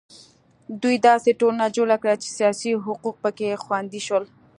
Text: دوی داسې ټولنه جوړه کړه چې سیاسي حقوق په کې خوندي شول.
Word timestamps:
دوی 0.81 0.95
داسې 1.07 1.29
ټولنه 1.39 1.65
جوړه 1.77 1.95
کړه 2.01 2.15
چې 2.21 2.29
سیاسي 2.37 2.71
حقوق 2.85 3.15
په 3.23 3.29
کې 3.37 3.61
خوندي 3.63 4.01
شول. 4.07 4.23